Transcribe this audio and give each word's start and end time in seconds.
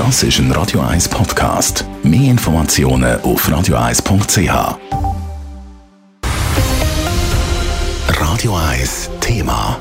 Das 0.00 0.22
ist 0.22 0.38
ein 0.38 0.50
Radio 0.52 0.80
1 0.80 1.10
Podcast. 1.10 1.84
Mehr 2.02 2.30
Informationen 2.30 3.20
auf 3.20 3.46
radio1.ch. 3.46 4.78
Radio 8.08 8.56
1 8.56 9.10
Thema. 9.20 9.78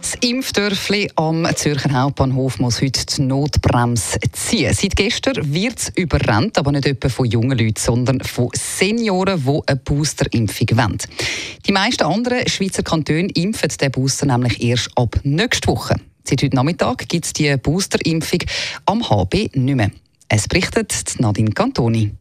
Das 0.00 0.14
Impfdörfli 0.22 1.10
am 1.16 1.46
Zürcher 1.54 1.92
Hauptbahnhof 1.92 2.58
muss 2.60 2.80
heute 2.80 3.04
die 3.04 3.20
Notbremse 3.20 4.20
ziehen. 4.32 4.72
Seit 4.72 4.96
gestern 4.96 5.52
wird 5.52 5.78
es 5.78 5.92
überrannt, 5.94 6.56
aber 6.56 6.72
nicht 6.72 6.86
etwa 6.86 7.10
von 7.10 7.26
jungen 7.26 7.58
Leuten, 7.58 7.78
sondern 7.78 8.20
von 8.20 8.48
Senioren, 8.54 9.44
die 9.44 9.60
eine 9.66 9.80
Boosterimpfung 9.80 10.78
wollen. 10.78 10.98
Die 11.66 11.72
meisten 11.72 12.04
anderen 12.04 12.48
Schweizer 12.48 12.82
Kantone 12.82 13.28
impfen 13.34 13.68
den 13.68 13.90
Booster 13.90 14.24
nämlich 14.24 14.62
erst 14.62 14.88
ab 14.96 15.20
nächster 15.24 15.72
Woche. 15.72 15.96
Seit 16.28 16.42
heute 16.42 16.56
Nachmittag 16.56 17.08
gibt 17.08 17.24
es 17.24 17.32
die 17.32 17.56
Boosterimpfung 17.56 18.40
am 18.84 19.08
HB 19.08 19.48
nicht 19.54 19.76
mehr. 19.76 19.90
Es 20.28 20.46
berichtet 20.46 21.14
Nadine 21.20 21.52
Cantoni. 21.52 22.12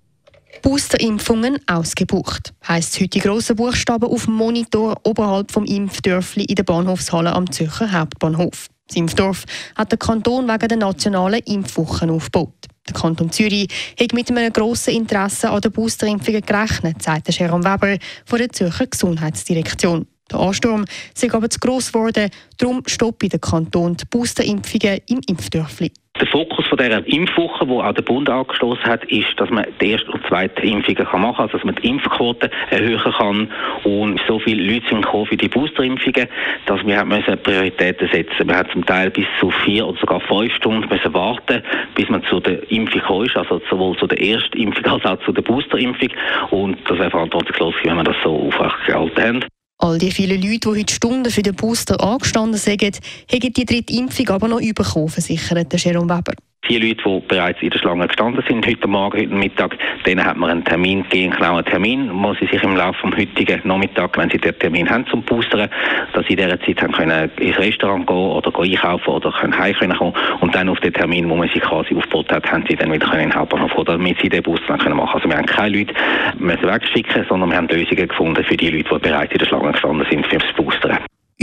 Boosterimpfungen 0.61 1.59
ausgebucht, 1.67 2.53
heisst 2.65 2.95
heute 3.01 3.09
die 3.09 3.19
grossen 3.19 3.57
Buchstaben 3.57 4.09
auf 4.09 4.23
dem 4.23 4.35
Monitor 4.35 4.95
oberhalb 5.03 5.51
vom 5.51 5.65
Impfdörfli 5.65 6.45
in 6.45 6.55
der 6.55 6.63
Bahnhofshalle 6.63 7.33
am 7.33 7.51
Zürcher 7.51 7.91
Hauptbahnhof. 7.91 8.67
Das 8.87 8.95
Impfdorf 8.95 9.43
hat 9.75 9.91
der 9.91 9.99
Kanton 9.99 10.47
wegen 10.47 10.67
der 10.69 10.77
nationalen 10.77 11.41
Impfwochen 11.41 12.09
aufgebaut. 12.09 12.53
Der 12.87 12.93
Kanton 12.93 13.29
Zürich 13.29 13.67
hat 13.99 14.13
mit 14.13 14.31
einem 14.31 14.53
grossen 14.53 14.93
Interesse 14.93 15.49
an 15.49 15.59
den 15.59 15.73
Boosterimpfungen 15.73 16.43
gerechnet, 16.43 17.03
sagt 17.03 17.29
Jerome 17.37 17.65
Weber 17.65 17.97
von 18.23 18.39
der 18.39 18.53
Zürcher 18.53 18.87
Gesundheitsdirektion. 18.87 20.07
Der 20.31 20.39
Ansturm 20.39 20.85
sei 21.13 21.31
aber 21.31 21.49
zu 21.49 21.59
gross 21.59 21.91
geworden, 21.91 22.29
darum 22.57 22.83
stoppt 22.85 23.31
der 23.31 23.39
Kanton 23.39 23.95
die 23.95 24.05
Boosterimpfungen 24.05 24.99
im 25.07 25.21
Impfdörfli. 25.27 25.91
Der 26.19 26.27
Fokus 26.27 26.65
von 26.65 26.79
dieser 26.79 27.05
Impfwoche, 27.05 27.67
wo 27.67 27.81
auch 27.81 27.93
der 27.93 28.01
Bund 28.01 28.27
angestoßen 28.27 28.83
hat, 28.85 29.05
ist, 29.05 29.27
dass 29.37 29.51
man 29.51 29.67
die 29.79 29.91
erste 29.91 30.11
und 30.11 30.25
zweite 30.27 30.63
Impfungen 30.63 31.03
machen 31.03 31.21
kann, 31.21 31.35
also 31.35 31.57
dass 31.57 31.63
man 31.63 31.75
die 31.75 31.89
Impfquote 31.89 32.49
erhöhen 32.71 32.99
kann. 32.99 33.51
Und 33.83 34.19
so 34.27 34.39
viele 34.39 34.63
Leute 34.63 34.87
sind 34.89 35.03
gekommen 35.03 35.27
für 35.27 35.37
die 35.37 35.47
Boosterimpfungen, 35.47 36.27
dass 36.65 36.83
wir 36.83 37.05
müssen 37.05 37.37
Prioritäten 37.43 38.09
setzen. 38.11 38.47
Wir 38.47 38.57
haben 38.57 38.69
zum 38.71 38.85
Teil 38.85 39.11
bis 39.11 39.27
zu 39.39 39.51
vier 39.63 39.85
oder 39.85 39.99
sogar 39.99 40.19
fünf 40.21 40.53
Stunden 40.55 40.89
müssen 40.89 41.13
warten, 41.13 41.61
bis 41.93 42.09
man 42.09 42.23
zu 42.23 42.39
der 42.39 42.69
Impfung 42.71 43.01
kommt, 43.01 43.37
also 43.37 43.61
sowohl 43.69 43.95
zu 43.97 44.07
der 44.07 44.19
ersten 44.19 44.57
Impfung 44.57 44.85
als 44.91 45.05
auch 45.05 45.23
zu 45.23 45.31
der 45.31 45.43
Boosterimpfung. 45.43 46.09
Und 46.49 46.77
das 46.89 46.97
wäre 46.97 47.11
verantwortungslos, 47.11 47.75
wenn 47.83 47.95
wir 47.95 48.03
das 48.03 48.15
so 48.23 48.47
aufrechterhalten 48.47 49.21
haben. 49.21 49.56
All 49.79 49.99
die 49.99 50.11
vielen 50.11 50.41
Leute, 50.41 50.59
die 50.59 50.67
heute 50.67 50.93
Stunden 50.93 51.31
für 51.31 51.43
den 51.43 51.55
Booster 51.55 52.01
angestanden 52.01 52.59
sind, 52.59 52.81
haben 52.81 53.53
die 53.53 53.65
dritte 53.65 53.93
Impfung 53.93 54.29
aber 54.29 54.47
noch 54.47 54.59
bekommen, 54.59 55.07
versichert 55.07 55.71
Jerome 55.79 56.09
Weber. 56.09 56.33
Die 56.69 56.79
Leute, 56.79 57.01
die 57.01 57.21
bereits 57.27 57.61
in 57.61 57.69
der 57.69 57.79
Schlange 57.79 58.07
gestanden 58.07 58.43
sind, 58.45 58.67
heute 58.67 58.87
Morgen, 58.89 59.17
heute 59.17 59.33
Mittag, 59.33 59.77
denen 60.05 60.25
hat 60.25 60.35
man 60.35 60.49
einen 60.49 60.65
Termin 60.65 61.03
gegeben, 61.03 61.33
einen 61.33 61.63
Termin, 61.63 62.09
wo 62.11 62.33
sie 62.33 62.45
sich 62.47 62.61
im 62.61 62.75
Laufe 62.75 63.09
des 63.09 63.19
heutigen 63.19 63.61
Nachmittag, 63.63 64.17
wenn 64.17 64.29
sie 64.29 64.37
den 64.37 64.57
Termin 64.59 64.89
haben 64.89 65.07
zum 65.07 65.21
Boostern, 65.23 65.69
dass 66.13 66.25
sie 66.27 66.33
in 66.33 66.39
dieser 66.39 66.59
Zeit 66.59 66.81
haben 66.81 66.91
können 66.91 67.31
ins 67.39 67.57
Restaurant 67.57 68.05
gehen 68.05 68.17
oder 68.17 68.51
gehen 68.51 68.73
einkaufen 68.73 69.09
oder 69.09 69.31
können 69.31 69.57
heim 69.57 69.73
können 69.75 69.97
kommen. 69.97 70.13
Und 70.41 70.53
dann 70.55 70.67
auf 70.67 70.79
den 70.81 70.91
Termin, 70.91 71.29
wo 71.29 71.35
man 71.35 71.47
sich 71.47 71.61
quasi 71.61 71.95
aufgebaut 71.95 72.31
hat, 72.33 72.51
haben 72.51 72.65
sie 72.67 72.75
dann 72.75 72.91
wieder 72.91 73.07
können 73.07 73.23
in 73.23 73.29
den 73.29 73.39
Hauptbahnhof 73.39 73.71
kommen, 73.71 73.85
damit 73.85 74.19
sie 74.21 74.27
den 74.27 74.43
Booster 74.43 74.73
machen 74.73 74.83
können 74.83 74.99
Also 74.99 75.29
wir 75.29 75.37
haben 75.37 75.45
keine 75.45 75.77
Leute 75.77 75.93
müssen 76.37 76.67
wegschicken, 76.67 77.25
sondern 77.29 77.49
wir 77.49 77.57
haben 77.57 77.67
Lösungen 77.69 78.07
gefunden 78.09 78.43
für 78.43 78.57
die 78.57 78.71
Leute, 78.71 78.89
die 78.93 78.99
bereits 78.99 79.31
in 79.31 79.39
der 79.39 79.45
Schlange 79.45 79.71
gestanden 79.71 80.05
sind 80.09 80.27
für 80.27 80.37
das 80.37 80.53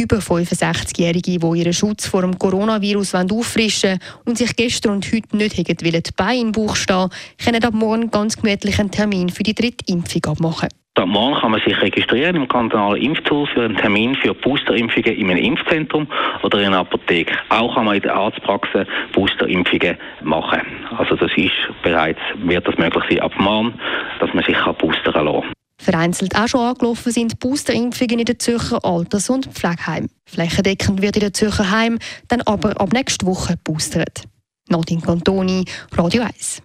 über 0.04 0.18
65-Jährige, 0.18 1.38
die 1.38 1.58
ihren 1.58 1.72
Schutz 1.72 2.06
vor 2.06 2.20
dem 2.20 2.38
Coronavirus 2.38 3.14
auffrischen 3.14 3.90
wollen 3.90 4.00
und 4.26 4.38
sich 4.38 4.54
gestern 4.54 4.92
und 4.92 5.06
heute 5.06 5.36
nicht 5.36 5.56
hätten 5.56 5.76
die 5.76 6.02
Beine 6.16 6.40
im 6.40 6.52
Bauch 6.52 6.76
stehen, 6.76 7.08
können 7.42 7.64
ab 7.64 7.74
morgen 7.74 8.10
ganz 8.10 8.36
gemütlich 8.36 8.78
einen 8.78 8.90
Termin 8.90 9.30
für 9.30 9.42
die 9.42 9.54
dritte 9.54 9.84
Impfung 9.90 10.24
abmachen. 10.26 10.68
Ab 10.96 11.08
morgen 11.08 11.34
kann 11.40 11.50
man 11.50 11.60
sich 11.66 11.80
registrieren 11.80 12.36
im 12.36 12.46
kantonalen 12.46 13.02
Impftool 13.02 13.48
für 13.48 13.64
einen 13.64 13.76
Termin 13.76 14.14
für 14.14 14.32
Boosterimpfungen 14.32 15.16
in 15.16 15.30
einem 15.30 15.42
Impfzentrum 15.42 16.06
oder 16.42 16.60
in 16.60 16.66
einer 16.66 16.78
Apotheke. 16.78 17.34
Auch 17.48 17.74
kann 17.74 17.86
man 17.86 17.96
in 17.96 18.02
der 18.02 18.14
Arztpraxis 18.14 18.86
Boosterimpfungen 19.12 19.96
machen. 20.22 20.60
Also 20.96 21.16
das 21.16 21.32
ist 21.36 21.50
bereits, 21.82 22.20
wird 22.36 22.68
das 22.68 22.78
möglich 22.78 23.04
sein 23.08 23.20
ab 23.20 23.32
morgen, 23.38 23.74
dass 24.20 24.32
man 24.34 24.44
sich 24.44 24.56
boostern 24.78 25.14
kann. 25.14 25.42
Vereinzelt 25.84 26.34
auch 26.34 26.48
schon 26.48 26.60
angelaufen 26.60 27.12
sind 27.12 27.38
Boosterimpfungen 27.40 28.18
in 28.18 28.24
den 28.24 28.40
Zürcher 28.40 28.82
Alters- 28.82 29.28
und 29.28 29.46
Pflegeheimen. 29.52 30.08
Flächendeckend 30.24 31.02
wird 31.02 31.16
in 31.16 31.20
den 31.20 31.34
Zürcher 31.34 31.70
Heim 31.70 31.98
dann 32.28 32.40
aber 32.42 32.80
ab 32.80 32.94
nächster 32.94 33.26
Woche 33.26 33.58
boostert. 33.62 34.22
Nadine 34.70 35.02
Cantoni, 35.02 35.66
Radio 35.92 36.22
1. 36.22 36.62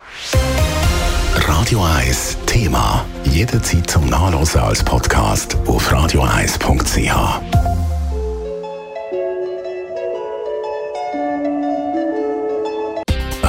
Radio 1.35 1.84
1 1.84 2.38
Thema. 2.46 3.06
Jederzeit 3.25 3.90
zum 3.90 4.07
Nachlesen 4.07 4.62
als 4.62 4.81
Podcast 4.81 5.57
auf 5.68 5.91
radio1.ch. 5.91 7.69